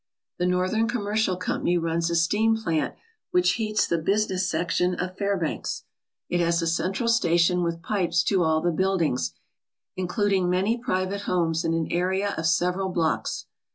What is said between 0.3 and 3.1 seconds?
The Northern Commercial Company runs a steam plant